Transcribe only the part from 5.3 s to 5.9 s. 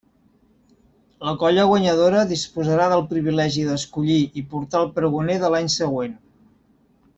de l'any